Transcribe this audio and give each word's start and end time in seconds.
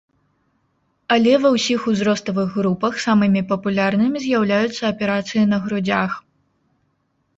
Але 1.15 1.33
ва 1.43 1.49
ўсіх 1.55 1.81
узроставых 1.91 2.49
групах 2.61 2.93
самымі 3.05 3.45
папулярнымі 3.53 4.17
з'яўляюцца 4.27 4.83
аперацыі 4.93 5.43
на 5.51 5.57
грудзях. 5.67 6.11